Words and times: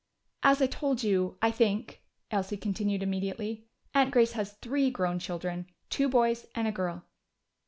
"As 0.41 0.63
I 0.63 0.65
told 0.65 1.03
you, 1.03 1.37
I 1.43 1.51
think," 1.51 2.01
Elsie 2.31 2.57
continued 2.57 3.03
immediately, 3.03 3.67
"Aunt 3.93 4.09
Grace 4.09 4.31
has 4.31 4.53
three 4.53 4.89
grown 4.89 5.19
children. 5.19 5.67
Two 5.91 6.09
boys 6.09 6.47
and 6.55 6.67
a 6.67 6.71
girl." 6.71 7.03